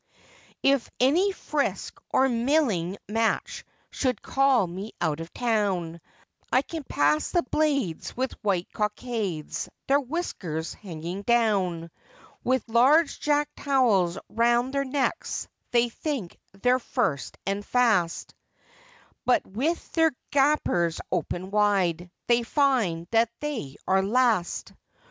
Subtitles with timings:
[0.63, 6.01] If any frisk or milling match should call me out of town,
[6.51, 11.91] I can pass the blades with white cockades, their whiskers hanging down;
[12.43, 18.33] With large jack towels round their necks, they think they're first and fast,
[19.23, 24.73] But, with their gapers open wide, they find that they are last.